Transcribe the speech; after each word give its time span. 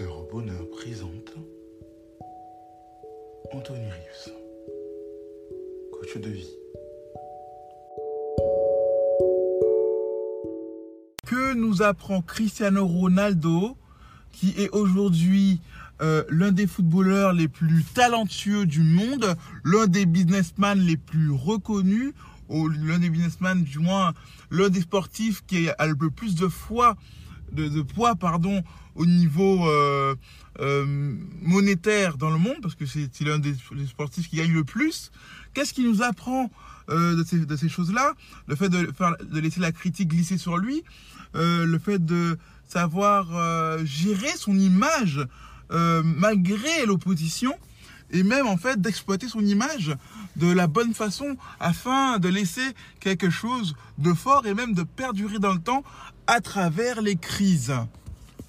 Bonheur 0.00 0.70
présente 0.70 1.34
Anthony 3.52 3.84
Rius, 3.84 4.30
coach 5.92 6.16
de 6.16 6.30
vie. 6.30 6.48
Que 11.26 11.52
nous 11.52 11.82
apprend 11.82 12.22
Cristiano 12.22 12.86
Ronaldo, 12.86 13.76
qui 14.32 14.54
est 14.56 14.70
aujourd'hui 14.70 15.60
euh, 16.00 16.24
l'un 16.30 16.52
des 16.52 16.66
footballeurs 16.66 17.34
les 17.34 17.48
plus 17.48 17.84
talentueux 17.84 18.64
du 18.64 18.82
monde, 18.82 19.36
l'un 19.62 19.86
des 19.88 20.06
businessmen 20.06 20.78
les 20.78 20.96
plus 20.96 21.30
reconnus, 21.30 22.14
ou 22.48 22.68
l'un 22.68 22.98
des 22.98 23.10
businessmen, 23.10 23.62
du 23.62 23.78
moins 23.78 24.14
l'un 24.50 24.70
des 24.70 24.80
sportifs 24.80 25.44
qui 25.46 25.68
a 25.68 25.86
le 25.86 26.10
plus 26.10 26.34
de 26.34 26.48
foi, 26.48 26.96
de, 27.52 27.82
poids, 27.82 28.14
pardon, 28.14 28.62
au 28.94 29.06
niveau 29.06 29.66
euh, 29.68 30.14
euh, 30.60 31.16
monétaire 31.40 32.16
dans 32.16 32.30
le 32.30 32.38
monde, 32.38 32.56
parce 32.62 32.74
que 32.74 32.86
c'est 32.86 33.08
l'un 33.20 33.38
des, 33.38 33.52
des 33.52 33.86
sportifs 33.86 34.28
qui 34.28 34.36
gagne 34.36 34.52
le 34.52 34.64
plus. 34.64 35.10
Qu'est-ce 35.54 35.74
qui 35.74 35.84
nous 35.84 36.02
apprend 36.02 36.50
euh, 36.90 37.14
de 37.16 37.56
ces, 37.56 37.68
choses-là? 37.68 38.14
Le 38.46 38.56
fait 38.56 38.68
de, 38.68 38.90
de 39.22 39.40
laisser 39.40 39.60
la 39.60 39.72
critique 39.72 40.08
glisser 40.08 40.38
sur 40.38 40.56
lui, 40.58 40.82
le 41.34 41.78
fait 41.78 42.04
de 42.04 42.38
savoir 42.68 43.26
gérer 43.84 44.36
son 44.36 44.58
image 44.58 45.26
malgré 45.70 46.84
l'opposition, 46.86 47.54
et 48.12 48.22
même 48.22 48.46
en 48.46 48.56
fait 48.56 48.80
d'exploiter 48.80 49.28
son 49.28 49.44
image 49.44 49.96
de 50.36 50.50
la 50.50 50.66
bonne 50.66 50.94
façon 50.94 51.36
afin 51.60 52.18
de 52.18 52.28
laisser 52.28 52.74
quelque 53.00 53.30
chose 53.30 53.74
de 53.98 54.12
fort 54.12 54.46
et 54.46 54.54
même 54.54 54.74
de 54.74 54.82
perdurer 54.82 55.38
dans 55.38 55.52
le 55.52 55.60
temps 55.60 55.82
à 56.26 56.40
travers 56.40 57.02
les 57.02 57.16
crises. 57.16 57.72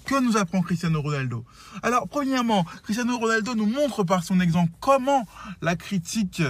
Que 0.05 0.19
nous 0.19 0.35
apprend 0.35 0.61
Cristiano 0.61 1.01
Ronaldo 1.01 1.45
Alors, 1.81 2.07
premièrement, 2.09 2.65
Cristiano 2.83 3.17
Ronaldo 3.17 3.55
nous 3.55 3.65
montre 3.65 4.03
par 4.03 4.23
son 4.23 4.39
exemple 4.41 4.71
comment 4.81 5.25
la 5.61 5.75
critique, 5.75 6.41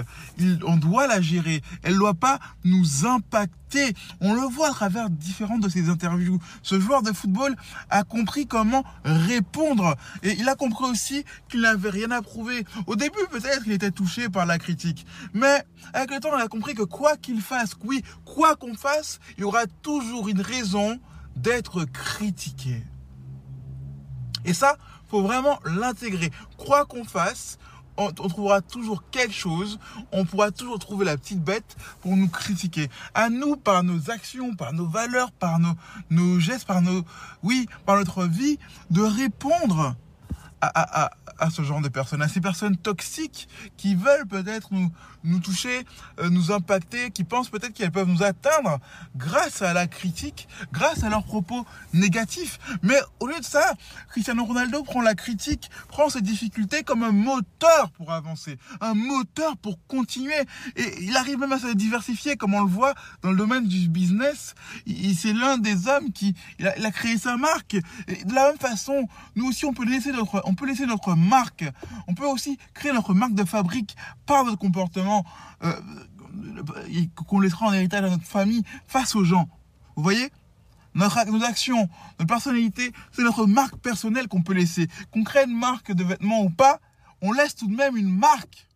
on 0.66 0.76
doit 0.76 1.06
la 1.06 1.20
gérer. 1.20 1.62
Elle 1.82 1.94
ne 1.94 1.98
doit 1.98 2.14
pas 2.14 2.40
nous 2.64 3.06
impacter. 3.06 3.94
On 4.20 4.34
le 4.34 4.42
voit 4.42 4.68
à 4.68 4.72
travers 4.72 5.08
différentes 5.08 5.60
de 5.60 5.68
ses 5.68 5.88
interviews. 5.88 6.40
Ce 6.62 6.80
joueur 6.80 7.02
de 7.02 7.12
football 7.12 7.54
a 7.90 8.02
compris 8.02 8.46
comment 8.46 8.84
répondre. 9.04 9.96
Et 10.22 10.32
il 10.32 10.48
a 10.48 10.56
compris 10.56 10.86
aussi 10.86 11.24
qu'il 11.48 11.60
n'avait 11.60 11.90
rien 11.90 12.10
à 12.10 12.22
prouver. 12.22 12.64
Au 12.86 12.96
début, 12.96 13.26
peut-être, 13.30 13.62
il 13.66 13.72
était 13.72 13.90
touché 13.92 14.28
par 14.28 14.46
la 14.46 14.58
critique. 14.58 15.06
Mais 15.32 15.64
avec 15.92 16.10
le 16.10 16.18
temps, 16.18 16.30
on 16.32 16.38
a 16.38 16.48
compris 16.48 16.74
que 16.74 16.82
quoi 16.82 17.16
qu'il 17.16 17.40
fasse, 17.40 17.76
oui, 17.84 18.02
quoi 18.24 18.56
qu'on 18.56 18.74
fasse, 18.74 19.20
il 19.38 19.42
y 19.42 19.44
aura 19.44 19.66
toujours 19.82 20.28
une 20.28 20.40
raison 20.40 20.98
d'être 21.36 21.84
critiqué. 21.84 22.82
Et 24.44 24.54
ça, 24.54 24.76
faut 25.08 25.22
vraiment 25.22 25.58
l'intégrer. 25.64 26.30
Quoi 26.56 26.84
qu'on 26.84 27.04
fasse, 27.04 27.58
on, 27.96 28.10
trouvera 28.12 28.60
toujours 28.60 29.04
quelque 29.10 29.34
chose, 29.34 29.78
on 30.12 30.24
pourra 30.24 30.50
toujours 30.50 30.78
trouver 30.78 31.04
la 31.04 31.16
petite 31.16 31.42
bête 31.42 31.76
pour 32.00 32.16
nous 32.16 32.28
critiquer. 32.28 32.88
À 33.14 33.30
nous, 33.30 33.56
par 33.56 33.82
nos 33.84 34.10
actions, 34.10 34.54
par 34.54 34.72
nos 34.72 34.86
valeurs, 34.86 35.30
par 35.32 35.58
nos, 35.58 35.74
nos 36.10 36.40
gestes, 36.40 36.66
par 36.66 36.82
nos, 36.82 37.02
oui, 37.42 37.68
par 37.86 37.96
notre 37.96 38.24
vie, 38.24 38.58
de 38.90 39.02
répondre 39.02 39.94
à, 40.74 41.50
ce 41.50 41.62
genre 41.62 41.80
de 41.80 41.88
personnes, 41.88 42.22
à 42.22 42.28
ces 42.28 42.40
personnes 42.40 42.76
toxiques 42.76 43.48
qui 43.76 43.94
veulent 43.94 44.26
peut-être 44.26 44.70
nous, 44.72 45.38
toucher, 45.40 45.84
euh, 46.20 46.30
nous 46.30 46.52
impacter, 46.52 47.10
qui 47.10 47.24
pensent 47.24 47.50
peut-être 47.50 47.72
qu'elles 47.72 47.90
peuvent 47.90 48.08
nous 48.08 48.22
atteindre 48.22 48.78
grâce 49.16 49.62
à 49.62 49.72
la 49.72 49.86
critique, 49.86 50.48
grâce 50.72 51.02
à 51.02 51.08
leurs 51.08 51.24
propos 51.24 51.66
négatifs. 51.92 52.58
Mais 52.82 52.98
au 53.20 53.26
lieu 53.26 53.38
de 53.38 53.44
ça, 53.44 53.74
Cristiano 54.10 54.44
Ronaldo 54.44 54.82
prend 54.82 55.02
la 55.02 55.14
critique, 55.14 55.70
prend 55.88 56.08
ses 56.08 56.20
difficultés 56.22 56.82
comme 56.82 57.02
un 57.02 57.12
moteur 57.12 57.90
pour 57.92 58.12
avancer, 58.12 58.58
un 58.80 58.94
moteur 58.94 59.56
pour 59.56 59.78
continuer. 59.86 60.40
Et 60.76 61.02
il 61.02 61.16
arrive 61.16 61.38
même 61.38 61.52
à 61.52 61.58
se 61.58 61.72
diversifier, 61.74 62.36
comme 62.36 62.54
on 62.54 62.62
le 62.62 62.70
voit 62.70 62.94
dans 63.22 63.30
le 63.30 63.36
domaine 63.36 63.66
du 63.66 63.88
business. 63.88 64.54
C'est 65.16 65.32
l'un 65.32 65.58
des 65.58 65.88
hommes 65.88 66.12
qui 66.12 66.34
a, 66.62 66.90
créé 66.90 67.18
sa 67.18 67.36
marque. 67.36 67.74
Et 68.08 68.24
de 68.24 68.34
la 68.34 68.48
même 68.48 68.58
façon, 68.58 69.08
nous 69.36 69.48
aussi, 69.48 69.64
on 69.64 69.72
peut 69.72 69.84
laisser 69.84 70.12
notre, 70.12 70.42
peut 70.54 70.66
laisser 70.66 70.86
notre 70.86 71.14
marque. 71.14 71.64
On 72.08 72.14
peut 72.14 72.26
aussi 72.26 72.58
créer 72.74 72.92
notre 72.92 73.14
marque 73.14 73.34
de 73.34 73.44
fabrique 73.44 73.96
par 74.26 74.44
notre 74.44 74.58
comportement 74.58 75.24
euh, 75.62 75.72
qu'on 77.14 77.40
laissera 77.40 77.66
en 77.66 77.72
héritage 77.72 78.04
à 78.04 78.10
notre 78.10 78.24
famille 78.24 78.62
face 78.86 79.14
aux 79.14 79.24
gens. 79.24 79.48
Vous 79.96 80.02
voyez? 80.02 80.30
Nos 80.94 81.44
actions, 81.44 81.88
notre 82.20 82.28
personnalité, 82.28 82.92
c'est 83.10 83.22
notre 83.22 83.46
marque 83.46 83.76
personnelle 83.78 84.28
qu'on 84.28 84.42
peut 84.42 84.52
laisser. 84.52 84.88
Qu'on 85.10 85.24
crée 85.24 85.44
une 85.44 85.58
marque 85.58 85.92
de 85.92 86.04
vêtements 86.04 86.42
ou 86.42 86.50
pas, 86.50 86.80
on 87.20 87.32
laisse 87.32 87.56
tout 87.56 87.66
de 87.66 87.74
même 87.74 87.96
une 87.96 88.10
marque. 88.10 88.68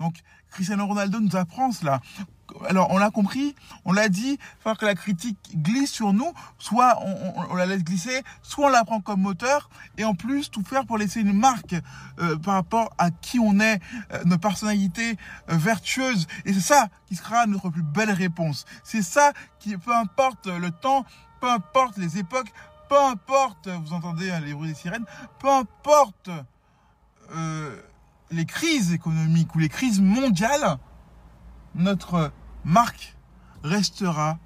Donc, 0.00 0.16
Cristiano 0.50 0.86
Ronaldo 0.86 1.20
nous 1.20 1.36
apprend 1.36 1.70
cela 1.70 2.00
alors 2.66 2.90
on 2.90 2.98
l'a 2.98 3.10
compris, 3.10 3.54
on 3.84 3.92
l'a 3.92 4.08
dit, 4.08 4.38
faire 4.60 4.76
que 4.76 4.86
la 4.86 4.94
critique 4.94 5.38
glisse 5.54 5.90
sur 5.90 6.12
nous, 6.12 6.32
soit 6.58 6.98
on, 7.50 7.54
la 7.54 7.66
laisse 7.66 7.84
glisser, 7.84 8.22
soit 8.42 8.66
on 8.66 8.70
la 8.70 8.84
prend 8.84 9.00
comme 9.00 9.20
moteur, 9.20 9.68
et 9.96 10.04
en 10.04 10.14
plus 10.14 10.50
tout 10.50 10.62
faire 10.62 10.86
pour 10.86 10.98
laisser 10.98 11.20
une 11.20 11.32
marque 11.32 11.74
euh, 12.20 12.36
par 12.36 12.54
rapport 12.54 12.92
à 12.98 13.10
qui 13.10 13.38
on 13.38 13.60
est, 13.60 13.80
euh, 14.12 14.22
notre 14.24 14.40
personnalité 14.40 15.16
euh, 15.50 15.56
vertueuse, 15.56 16.26
et 16.44 16.52
c'est 16.52 16.60
ça 16.60 16.88
qui 17.06 17.16
sera 17.16 17.46
notre 17.46 17.70
plus 17.70 17.82
belle 17.82 18.10
réponse. 18.10 18.64
C'est 18.84 19.02
ça 19.02 19.32
qui, 19.58 19.76
peu 19.76 19.94
importe 19.94 20.46
le 20.46 20.70
temps, 20.70 21.04
peu 21.40 21.50
importe 21.50 21.96
les 21.98 22.18
époques, 22.18 22.52
peu 22.88 23.00
importe, 23.00 23.68
vous 23.68 23.92
entendez 23.92 24.30
hein, 24.30 24.40
les 24.40 24.54
bruits 24.54 24.68
des 24.68 24.74
sirènes, 24.74 25.04
peu 25.38 25.50
importe 25.50 26.30
les 28.30 28.46
crises 28.46 28.92
économiques 28.92 29.54
ou 29.54 29.58
les 29.58 29.68
crises 29.68 30.00
mondiales, 30.00 30.78
notre 31.74 32.32
marque 32.64 33.14
restera 33.62 34.38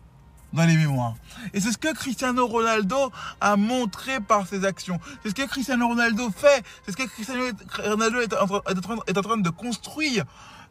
dans 0.52 0.64
les 0.64 0.76
mémoires. 0.76 1.14
Et 1.54 1.60
c'est 1.60 1.72
ce 1.72 1.78
que 1.78 1.92
Cristiano 1.94 2.46
Ronaldo 2.46 3.10
a 3.40 3.56
montré 3.56 4.20
par 4.20 4.46
ses 4.46 4.64
actions. 4.64 5.00
C'est 5.22 5.30
ce 5.30 5.34
que 5.34 5.46
Cristiano 5.46 5.88
Ronaldo 5.88 6.30
fait. 6.30 6.64
C'est 6.84 6.92
ce 6.92 6.96
que 6.96 7.04
Cristiano 7.04 7.44
Ronaldo 7.84 8.20
est 8.20 8.34
en, 8.34 9.22
train, 9.22 9.38
de 9.38 9.50
construire. 9.50 10.24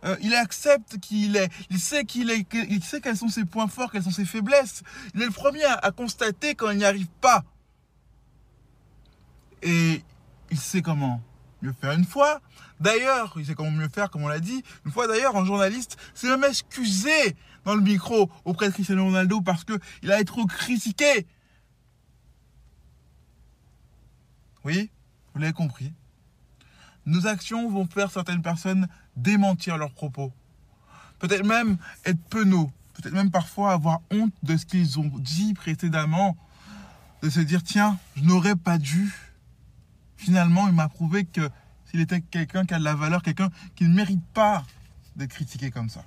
Euh, 0.04 0.16
il 0.22 0.34
accepte 0.36 1.00
qu'il 1.00 1.36
est. 1.36 1.50
Il 1.70 1.80
sait 1.80 2.06
qu'il 2.06 2.30
est. 2.30 2.46
Il 2.54 2.84
sait 2.84 3.02
quels 3.02 3.18
sont 3.18 3.28
ses 3.28 3.46
points 3.46 3.68
forts, 3.68 3.92
quelles 3.92 4.04
sont 4.04 4.12
ses 4.12 4.26
faiblesses. 4.26 4.84
Il 5.16 5.22
est 5.22 5.26
le 5.26 5.32
premier 5.32 5.64
à 5.64 5.92
constater 5.92 6.56
quand 6.56 6.70
il 6.70 6.78
n'y 6.78 6.86
arrive 6.86 7.08
pas. 7.20 7.44
Et 9.64 10.04
il 10.50 10.60
sait 10.60 10.82
comment 10.82 11.22
mieux 11.62 11.74
faire 11.74 11.92
une 11.92 12.06
fois. 12.06 12.42
D'ailleurs, 12.80 13.34
il 13.38 13.46
sait 13.46 13.54
comment 13.54 13.72
mieux 13.72 13.90
faire, 13.90 14.10
comme 14.10 14.24
on 14.24 14.28
l'a 14.28 14.40
dit. 14.40 14.63
Une 14.86 14.92
fois 14.92 15.08
d'ailleurs, 15.08 15.36
un 15.36 15.46
journaliste 15.46 15.98
s'est 16.13 16.28
même 16.28 16.44
excusé 16.44 17.36
dans 17.66 17.75
le 17.75 17.81
micro 17.81 18.30
auprès 18.46 18.68
de 18.69 18.74
Cristiano 18.74 19.06
Ronaldo 19.06 19.42
parce 19.42 19.63
que 19.63 19.80
il 20.02 20.12
a 20.12 20.16
été 20.16 20.25
trop 20.25 20.46
critiqué. 20.46 21.28
Oui, 24.63 24.90
vous 25.34 25.42
l'avez 25.42 25.54
compris. 25.54 25.94
Nos 27.06 27.28
actions 27.28 27.69
vont 27.69 27.88
faire 27.88 28.12
certaines 28.12 28.42
personnes 28.42 28.88
démentir 29.16 29.78
leurs 29.78 29.94
propos. 29.94 30.31
Peut-être 31.19 31.46
même 31.46 31.78
être 32.06 32.22
penauds. 32.30 32.72
peut-être 32.94 33.13
même 33.13 33.31
parfois 33.31 33.74
avoir 33.74 34.02
honte 34.12 34.34
de 34.44 34.58
ce 34.58 34.66
qu'ils 34.66 35.00
ont 35.00 35.12
dit 35.18 35.54
précédemment, 35.54 36.36
de 37.22 37.30
se 37.30 37.40
dire 37.40 37.63
tiens, 37.63 37.98
je 38.16 38.24
n'aurais 38.24 38.56
pas 38.56 38.78
dû. 38.78 39.31
Finalement, 40.22 40.68
il 40.68 40.76
m'a 40.76 40.88
prouvé 40.88 41.26
que 41.26 41.50
s'il 41.86 42.00
était 42.00 42.22
quelqu'un 42.22 42.64
qui 42.64 42.76
a 42.76 42.80
de 42.80 42.84
la 42.84 42.94
valeur, 42.94 43.24
quelqu'un 43.24 43.50
qui 43.76 43.86
ne 43.86 43.96
mérite 43.96 44.24
pas 44.36 44.64
d'être 45.16 45.32
critiqué 45.32 45.72
comme 45.72 45.90
ça. 45.90 46.06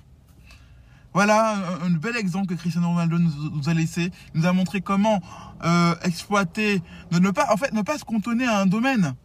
Voilà 1.13 1.55
un, 1.83 1.89
bel 1.89 2.15
exemple 2.15 2.47
que 2.47 2.53
Cristiano 2.53 2.87
Ronaldo 2.87 3.19
nous, 3.19 3.69
a 3.69 3.73
laissé. 3.73 4.11
Il 4.33 4.39
nous 4.39 4.47
a 4.47 4.53
montré 4.53 4.79
comment 4.79 5.21
euh, 5.65 5.95
exploiter, 6.03 6.81
ne 7.11 7.29
pas, 7.29 7.51
en 7.51 7.57
fait, 7.57 7.73
ne 7.73 7.81
pas 7.81 7.97
se 7.97 8.05
contenir 8.05 8.49
à 8.49 8.61
un 8.61 8.67
domaine. 8.67 9.15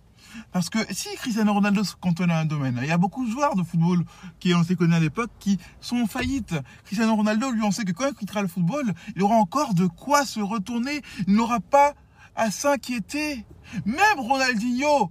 Parce 0.51 0.71
que 0.71 0.79
si 0.93 1.09
Cristiano 1.15 1.55
Ronaldo 1.55 1.85
se 1.85 1.95
cantonnait 1.95 2.35
à 2.35 2.41
un 2.41 2.45
domaine, 2.45 2.81
il 2.83 2.89
y 2.89 2.93
a 2.93 2.99
beaucoup 2.99 3.25
de 3.25 3.31
joueurs 3.31 3.55
de 3.55 3.63
football 3.63 4.03
qui, 4.41 4.53
on 4.55 4.65
s'est 4.65 4.75
connus 4.75 4.95
à 4.95 5.01
l'époque, 5.01 5.31
qui 5.39 5.57
sont 5.81 5.99
en 5.99 6.07
faillite. 6.09 6.57
Cristiano 6.85 7.15
Ronaldo, 7.15 7.53
lui, 7.53 7.63
on 7.63 7.71
sait 7.71 7.85
que 7.85 7.93
quand 7.93 8.09
il 8.09 8.15
quittera 8.15 8.43
le 8.43 8.49
football, 8.49 8.93
il 9.15 9.23
aura 9.23 9.37
encore 9.37 9.73
de 9.75 9.87
quoi 9.87 10.27
se 10.27 10.41
retourner. 10.41 11.03
Il 11.29 11.35
n'aura 11.35 11.61
pas 11.61 11.95
à 12.37 12.51
s'inquiéter. 12.51 13.45
Même 13.85 14.19
Ronaldinho 14.19 15.11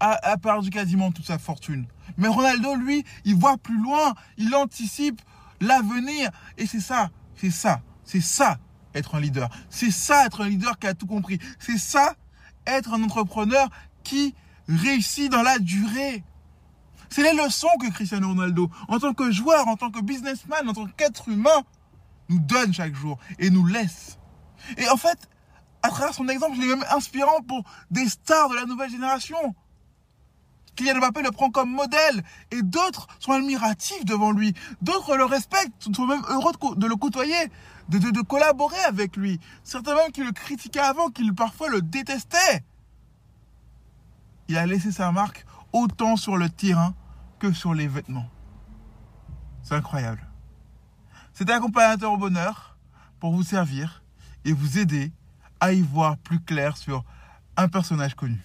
a, 0.00 0.36
perdu 0.36 0.70
quasiment 0.70 1.12
toute 1.12 1.26
sa 1.26 1.38
fortune. 1.38 1.86
Mais 2.16 2.28
Ronaldo, 2.28 2.74
lui, 2.74 3.04
il 3.24 3.34
voit 3.34 3.56
plus 3.56 3.80
loin, 3.80 4.14
il 4.36 4.54
anticipe 4.54 5.22
l'avenir. 5.60 6.30
Et 6.58 6.66
c'est 6.66 6.80
ça, 6.80 7.10
c'est 7.36 7.50
ça, 7.50 7.80
c'est 8.04 8.20
ça 8.20 8.58
être 8.94 9.14
un 9.14 9.20
leader. 9.20 9.48
C'est 9.70 9.90
ça 9.90 10.26
être 10.26 10.42
un 10.42 10.48
leader 10.48 10.78
qui 10.78 10.86
a 10.86 10.94
tout 10.94 11.06
compris. 11.06 11.38
C'est 11.58 11.78
ça 11.78 12.14
être 12.66 12.92
un 12.92 13.02
entrepreneur 13.02 13.68
qui 14.02 14.34
réussit 14.68 15.30
dans 15.30 15.42
la 15.42 15.58
durée. 15.58 16.22
C'est 17.10 17.22
les 17.22 17.42
leçons 17.42 17.68
que 17.80 17.90
Cristiano 17.90 18.28
Ronaldo, 18.28 18.70
en 18.88 18.98
tant 18.98 19.14
que 19.14 19.30
joueur, 19.30 19.68
en 19.68 19.76
tant 19.76 19.90
que 19.90 20.00
businessman, 20.00 20.68
en 20.68 20.72
tant 20.72 20.86
qu'être 20.86 21.28
humain, 21.28 21.62
nous 22.28 22.38
donne 22.38 22.72
chaque 22.72 22.94
jour 22.94 23.18
et 23.38 23.50
nous 23.50 23.66
laisse. 23.66 24.18
Et 24.78 24.88
en 24.88 24.96
fait, 24.96 25.18
à 25.84 25.90
travers 25.90 26.14
son 26.14 26.28
exemple, 26.28 26.56
il 26.56 26.64
est 26.64 26.74
même 26.74 26.84
inspirant 26.90 27.42
pour 27.46 27.62
des 27.90 28.08
stars 28.08 28.48
de 28.48 28.54
la 28.54 28.64
nouvelle 28.64 28.90
génération. 28.90 29.54
Kylian 30.76 30.96
Mbappé 30.96 31.22
le 31.22 31.30
prend 31.30 31.50
comme 31.50 31.70
modèle 31.70 32.24
et 32.50 32.62
d'autres 32.62 33.06
sont 33.20 33.32
admiratifs 33.32 34.04
devant 34.06 34.32
lui. 34.32 34.54
D'autres 34.80 35.14
le 35.14 35.26
respectent, 35.26 35.94
sont 35.94 36.06
même 36.06 36.22
heureux 36.30 36.52
de 36.76 36.86
le 36.86 36.96
côtoyer, 36.96 37.36
de, 37.90 38.22
collaborer 38.22 38.80
avec 38.88 39.16
lui. 39.16 39.38
Certains 39.62 39.94
même 39.94 40.10
qui 40.10 40.24
le 40.24 40.32
critiquaient 40.32 40.80
avant, 40.80 41.10
qui 41.10 41.30
parfois 41.32 41.68
le 41.68 41.82
détestaient 41.82 42.64
il 44.48 44.56
a 44.58 44.66
laissé 44.66 44.90
sa 44.90 45.12
marque 45.12 45.46
autant 45.72 46.16
sur 46.16 46.36
le 46.36 46.48
terrain 46.48 46.94
que 47.38 47.52
sur 47.52 47.74
les 47.74 47.88
vêtements. 47.88 48.28
C'est 49.62 49.74
incroyable. 49.74 50.26
C'est 51.32 51.50
un 51.50 51.56
accompagnateur 51.56 52.12
au 52.12 52.16
bonheur 52.16 52.76
pour 53.20 53.32
vous 53.32 53.42
servir 53.42 54.02
et 54.44 54.52
vous 54.52 54.78
aider 54.78 55.12
à 55.60 55.72
y 55.72 55.82
voir 55.82 56.16
plus 56.18 56.40
clair 56.40 56.76
sur 56.76 57.04
un 57.56 57.68
personnage 57.68 58.14
connu. 58.14 58.44